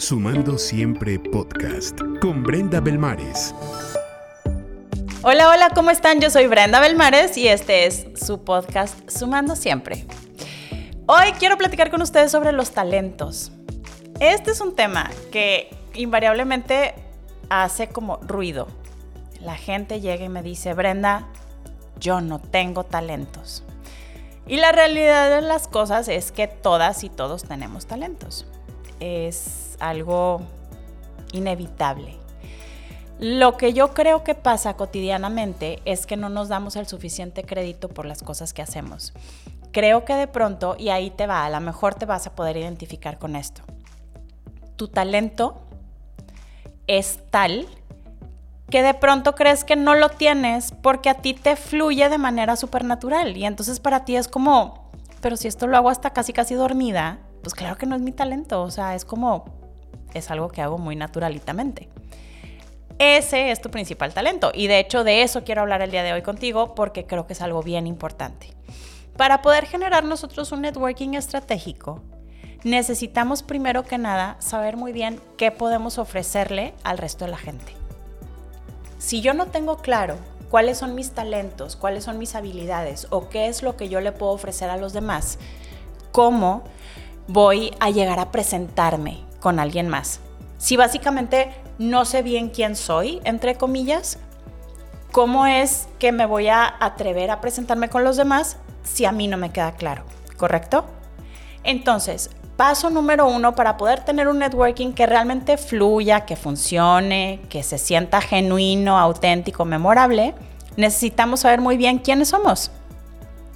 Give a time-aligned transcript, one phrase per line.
[0.00, 3.52] Sumando Siempre Podcast con Brenda Belmares.
[5.22, 6.20] Hola, hola, ¿cómo están?
[6.20, 10.06] Yo soy Brenda Belmares y este es su podcast Sumando Siempre.
[11.06, 13.50] Hoy quiero platicar con ustedes sobre los talentos.
[14.20, 16.94] Este es un tema que invariablemente
[17.50, 18.68] hace como ruido.
[19.40, 21.26] La gente llega y me dice, Brenda,
[21.98, 23.64] yo no tengo talentos.
[24.46, 28.46] Y la realidad de las cosas es que todas y todos tenemos talentos.
[29.00, 30.40] Es algo
[31.32, 32.16] inevitable.
[33.18, 37.88] Lo que yo creo que pasa cotidianamente es que no nos damos el suficiente crédito
[37.88, 39.12] por las cosas que hacemos.
[39.72, 42.56] Creo que de pronto, y ahí te va, a lo mejor te vas a poder
[42.56, 43.62] identificar con esto.
[44.76, 45.60] Tu talento
[46.86, 47.66] es tal
[48.70, 52.54] que de pronto crees que no lo tienes porque a ti te fluye de manera
[52.54, 53.36] supernatural.
[53.36, 57.18] Y entonces para ti es como, pero si esto lo hago hasta casi casi dormida,
[57.42, 58.62] pues claro que no es mi talento.
[58.62, 59.57] O sea, es como,
[60.14, 61.88] es algo que hago muy naturalitamente.
[62.98, 66.12] Ese es tu principal talento y de hecho de eso quiero hablar el día de
[66.12, 68.52] hoy contigo porque creo que es algo bien importante.
[69.16, 72.02] Para poder generar nosotros un networking estratégico,
[72.64, 77.72] necesitamos primero que nada saber muy bien qué podemos ofrecerle al resto de la gente.
[78.98, 80.16] Si yo no tengo claro
[80.50, 84.10] cuáles son mis talentos, cuáles son mis habilidades o qué es lo que yo le
[84.10, 85.38] puedo ofrecer a los demás,
[86.10, 86.64] ¿cómo
[87.28, 89.27] voy a llegar a presentarme?
[89.40, 90.20] Con alguien más.
[90.58, 94.18] Si básicamente no sé bien quién soy, entre comillas,
[95.12, 99.28] ¿cómo es que me voy a atrever a presentarme con los demás si a mí
[99.28, 100.02] no me queda claro?
[100.36, 100.84] ¿Correcto?
[101.62, 107.62] Entonces, paso número uno para poder tener un networking que realmente fluya, que funcione, que
[107.62, 110.34] se sienta genuino, auténtico, memorable,
[110.76, 112.72] necesitamos saber muy bien quiénes somos.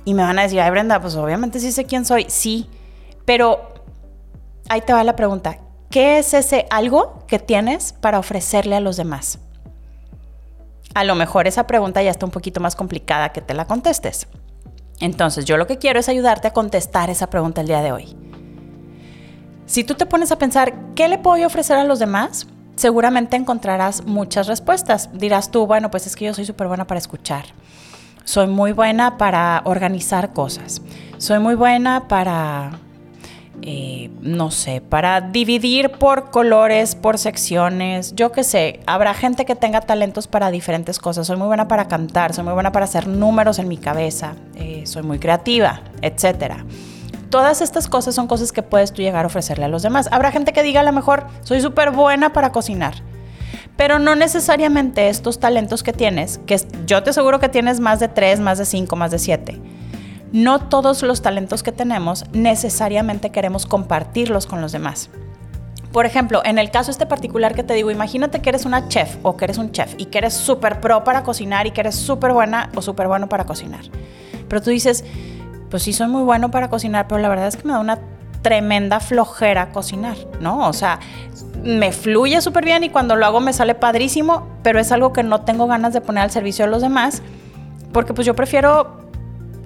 [0.04, 2.68] Y me van a decir, ay Brenda, pues obviamente sí sé quién soy, sí,
[3.24, 3.72] pero
[4.68, 5.58] ahí te va la pregunta,
[5.92, 9.38] ¿Qué es ese algo que tienes para ofrecerle a los demás?
[10.94, 14.26] A lo mejor esa pregunta ya está un poquito más complicada que te la contestes.
[15.00, 18.16] Entonces, yo lo que quiero es ayudarte a contestar esa pregunta el día de hoy.
[19.66, 22.46] Si tú te pones a pensar, ¿qué le puedo ofrecer a los demás?
[22.74, 25.10] Seguramente encontrarás muchas respuestas.
[25.12, 27.44] Dirás tú, bueno, pues es que yo soy súper buena para escuchar.
[28.24, 30.80] Soy muy buena para organizar cosas.
[31.18, 32.80] Soy muy buena para
[33.62, 39.54] eh, no sé, para dividir por colores, por secciones, yo qué sé, habrá gente que
[39.54, 41.26] tenga talentos para diferentes cosas.
[41.28, 44.82] Soy muy buena para cantar, soy muy buena para hacer números en mi cabeza, eh,
[44.84, 46.64] soy muy creativa, etcétera.
[47.30, 50.08] Todas estas cosas son cosas que puedes tú llegar a ofrecerle a los demás.
[50.10, 52.94] Habrá gente que diga a lo mejor, soy súper buena para cocinar
[53.74, 58.08] pero no necesariamente estos talentos que tienes, que yo te aseguro que tienes más de
[58.08, 59.60] tres, más de cinco, más de siete
[60.32, 65.10] no todos los talentos que tenemos necesariamente queremos compartirlos con los demás.
[65.92, 69.16] Por ejemplo, en el caso este particular que te digo, imagínate que eres una chef
[69.22, 71.96] o que eres un chef y que eres súper pro para cocinar y que eres
[71.96, 73.84] súper buena o súper bueno para cocinar.
[74.48, 75.04] Pero tú dices,
[75.70, 77.98] pues sí soy muy bueno para cocinar, pero la verdad es que me da una
[78.40, 80.66] tremenda flojera cocinar, ¿no?
[80.66, 80.98] O sea,
[81.62, 85.22] me fluye súper bien y cuando lo hago me sale padrísimo, pero es algo que
[85.22, 87.22] no tengo ganas de poner al servicio de los demás,
[87.92, 89.01] porque pues yo prefiero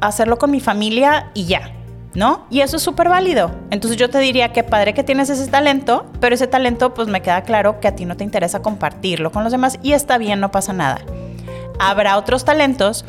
[0.08, 1.72] hacerlo con mi familia y ya,
[2.14, 2.46] ¿no?
[2.50, 3.50] Y eso es súper válido.
[3.70, 7.22] Entonces yo te diría que padre que tienes ese talento, pero ese talento pues me
[7.22, 10.40] queda claro que a ti no te interesa compartirlo con los demás y está bien,
[10.40, 11.00] no pasa nada.
[11.78, 13.04] Habrá otros talentos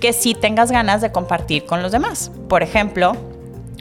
[0.00, 2.30] que sí tengas ganas de compartir con los demás.
[2.48, 3.16] Por ejemplo,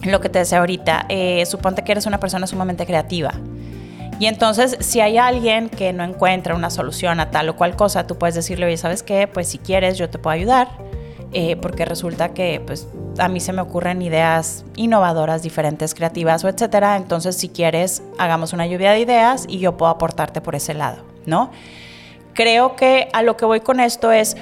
[0.03, 3.33] lo que te decía ahorita, eh, suponte que eres una persona sumamente creativa.
[4.19, 8.05] Y entonces, si hay alguien que no encuentra una solución a tal o cual cosa,
[8.05, 9.27] tú puedes decirle, oye, ¿sabes qué?
[9.27, 10.90] Pues si quieres, yo te puedo ayudar
[11.33, 12.87] eh, porque resulta que pues
[13.17, 16.97] a mí se me ocurren ideas innovadoras, diferentes, creativas o etcétera.
[16.97, 21.03] Entonces, si quieres, hagamos una lluvia de ideas y yo puedo aportarte por ese lado,
[21.25, 21.51] ¿no?
[22.33, 24.35] Creo que a lo que voy con esto es,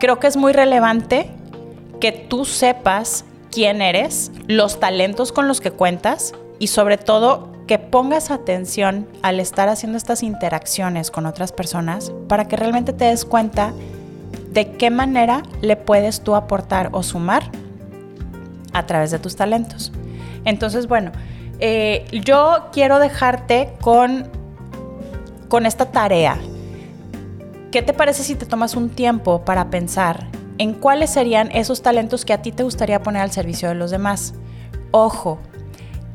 [0.00, 1.30] creo que es muy relevante
[2.00, 7.78] que tú sepas quién eres, los talentos con los que cuentas y sobre todo que
[7.78, 13.24] pongas atención al estar haciendo estas interacciones con otras personas para que realmente te des
[13.24, 13.72] cuenta
[14.52, 17.44] de qué manera le puedes tú aportar o sumar
[18.72, 19.92] a través de tus talentos.
[20.44, 21.12] Entonces, bueno,
[21.60, 24.28] eh, yo quiero dejarte con,
[25.48, 26.38] con esta tarea.
[27.70, 30.26] ¿Qué te parece si te tomas un tiempo para pensar
[30.58, 33.90] en cuáles serían esos talentos que a ti te gustaría poner al servicio de los
[33.90, 34.34] demás?
[34.90, 35.38] Ojo,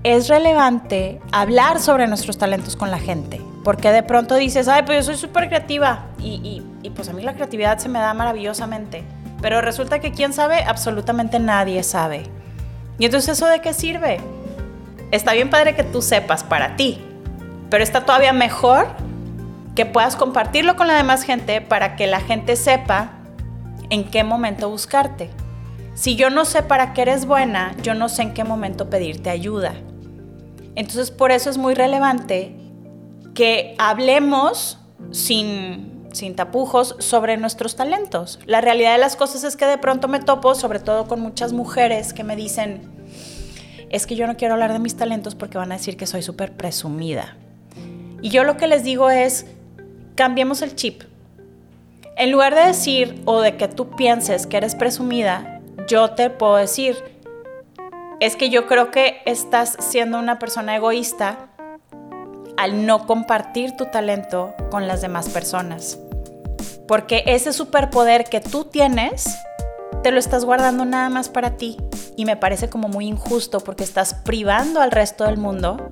[0.03, 5.05] es relevante hablar sobre nuestros talentos con la gente, porque de pronto dices, ay, pues
[5.05, 9.03] yo soy súper creativa y, y, pues a mí la creatividad se me da maravillosamente.
[9.41, 12.23] Pero resulta que quién sabe, absolutamente nadie sabe.
[12.99, 14.19] Y entonces eso de qué sirve?
[15.11, 17.01] Está bien padre que tú sepas para ti,
[17.69, 18.87] Pero está todavía mejor
[19.75, 23.11] que puedas compartirlo con la demás gente para que la gente sepa
[23.89, 25.29] en qué momento buscarte.
[25.93, 29.29] Si yo no sé para qué eres buena, yo no sé en qué momento pedirte
[29.29, 29.73] ayuda.
[30.75, 32.55] Entonces por eso es muy relevante
[33.33, 34.79] que hablemos
[35.11, 38.39] sin, sin tapujos sobre nuestros talentos.
[38.45, 41.53] La realidad de las cosas es que de pronto me topo, sobre todo con muchas
[41.53, 42.81] mujeres que me dicen,
[43.89, 46.21] es que yo no quiero hablar de mis talentos porque van a decir que soy
[46.21, 47.35] súper presumida.
[48.21, 49.45] Y yo lo que les digo es,
[50.15, 51.03] cambiemos el chip.
[52.15, 56.55] En lugar de decir o de que tú pienses que eres presumida, yo te puedo
[56.55, 56.97] decir,
[58.19, 61.49] es que yo creo que estás siendo una persona egoísta
[62.57, 65.99] al no compartir tu talento con las demás personas.
[66.87, 69.37] Porque ese superpoder que tú tienes,
[70.03, 71.77] te lo estás guardando nada más para ti.
[72.15, 75.87] Y me parece como muy injusto porque estás privando al resto del mundo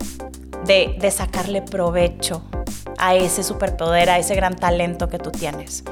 [0.66, 2.42] de, de sacarle provecho
[2.98, 5.84] a ese superpoder, a ese gran talento que tú tienes.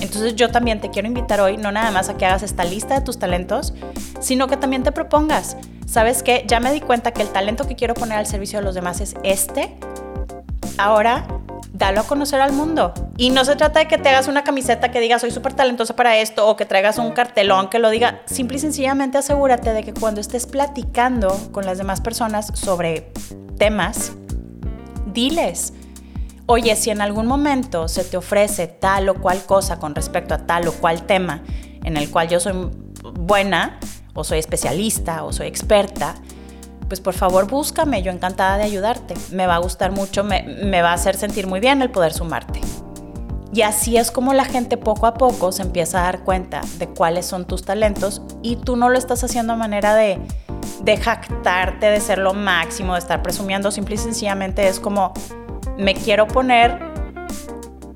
[0.00, 2.94] Entonces yo también te quiero invitar hoy, no nada más a que hagas esta lista
[2.94, 3.74] de tus talentos,
[4.20, 5.56] sino que también te propongas,
[5.94, 6.44] ¿sabes qué?
[6.48, 9.00] Ya me di cuenta que el talento que quiero poner al servicio de los demás
[9.00, 9.76] es este.
[10.76, 11.24] Ahora,
[11.72, 12.92] dalo a conocer al mundo.
[13.16, 15.94] Y no se trata de que te hagas una camiseta que diga soy súper talentosa
[15.94, 18.22] para esto o que traigas un cartelón que lo diga.
[18.26, 23.12] Simple y sencillamente asegúrate de que cuando estés platicando con las demás personas sobre
[23.56, 24.14] temas,
[25.06, 25.74] diles
[26.46, 30.38] Oye, si en algún momento se te ofrece tal o cual cosa con respecto a
[30.38, 31.42] tal o cual tema
[31.84, 32.68] en el cual yo soy
[33.14, 33.78] buena
[34.14, 36.14] o soy especialista o soy experta,
[36.88, 39.14] pues por favor búscame, yo encantada de ayudarte.
[39.32, 42.12] Me va a gustar mucho, me, me, va a hacer sentir muy bien el poder
[42.12, 42.60] sumarte.
[43.52, 46.88] Y así es como la gente poco a poco se empieza a dar cuenta de
[46.88, 50.18] cuáles son tus talentos y tú no lo estás haciendo a manera de,
[50.82, 55.12] de jactarte, de ser lo máximo, de estar presumiendo, simple y sencillamente es como
[55.78, 56.78] me quiero poner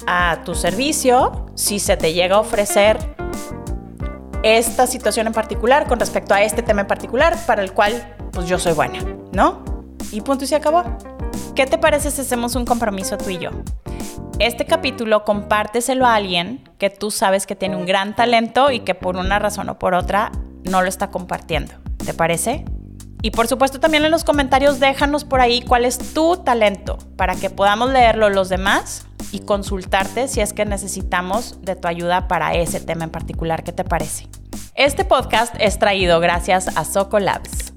[0.07, 3.18] a tu servicio si se te llega a ofrecer
[4.43, 8.47] esta situación en particular con respecto a este tema en particular para el cual pues
[8.47, 9.01] yo soy buena,
[9.33, 9.65] ¿no?
[10.13, 10.85] Y punto y se acabó.
[11.55, 13.51] ¿Qué te parece si hacemos un compromiso tú y yo?
[14.39, 18.95] Este capítulo compárteselo a alguien que tú sabes que tiene un gran talento y que
[18.95, 20.31] por una razón o por otra
[20.63, 21.75] no lo está compartiendo.
[22.05, 22.65] ¿Te parece?
[23.21, 27.35] Y por supuesto también en los comentarios déjanos por ahí cuál es tu talento para
[27.35, 32.55] que podamos leerlo los demás y consultarte si es que necesitamos de tu ayuda para
[32.55, 33.65] ese tema en particular.
[33.65, 34.29] ¿Qué te parece?
[34.75, 37.73] Este podcast es traído gracias a Soco Labs.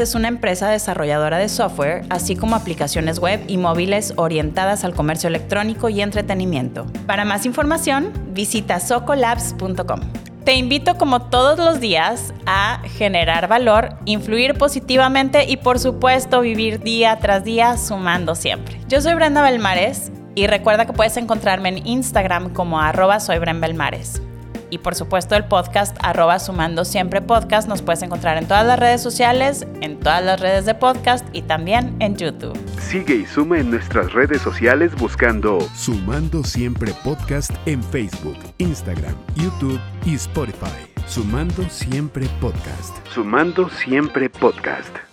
[0.00, 5.28] Es una empresa desarrolladora de software, así como aplicaciones web y móviles orientadas al comercio
[5.28, 6.86] electrónico y entretenimiento.
[7.06, 10.00] Para más información, visita socolabs.com.
[10.44, 16.80] Te invito como todos los días a generar valor, influir positivamente y por supuesto vivir
[16.80, 18.80] día tras día sumando siempre.
[18.88, 24.22] Yo soy Brenda Belmares y recuerda que puedes encontrarme en Instagram como arroba soy Belmares
[24.70, 27.68] y por supuesto el podcast arroba sumando siempre podcast.
[27.68, 31.42] Nos puedes encontrar en todas las redes sociales, en todas las redes de podcast y
[31.42, 32.58] también en YouTube.
[32.80, 39.80] Sigue y suma en nuestras redes sociales buscando Sumando siempre podcast en Facebook, Instagram, YouTube
[40.04, 40.92] y Spotify.
[41.06, 42.96] Sumando siempre podcast.
[43.08, 45.05] Sumando siempre podcast.